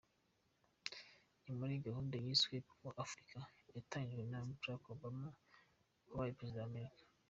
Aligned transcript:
Ni 1.43 1.51
muri 1.59 1.73
gahunda 1.87 2.15
yiswe 2.25 2.55
Power 2.67 2.93
Africa, 3.05 3.39
yatangijwe 3.75 4.23
na 4.31 4.39
Barack 4.59 4.81
Obama 4.95 5.29
wabaye 6.07 6.35
Perezida 6.37 6.63
w'Amerika. 6.65 7.03